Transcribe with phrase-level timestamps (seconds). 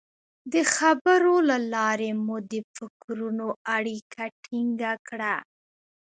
[0.53, 5.35] د خبرو له لارې مو د فکرونو اړیکه ټینګه کړه.